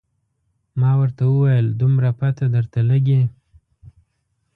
ما 0.79 0.91
ورته 1.01 1.23
وویل 1.27 1.67
دومره 1.81 2.09
پته 2.19 2.45
درته 2.55 2.79
لګي. 2.89 3.21